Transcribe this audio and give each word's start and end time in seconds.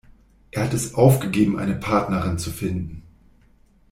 Er 0.49 0.63
hat 0.63 0.73
es 0.73 0.95
aufgegeben, 0.95 1.59
eine 1.59 1.75
Partnerin 1.75 2.39
zu 2.39 2.49
finden. 2.49 3.03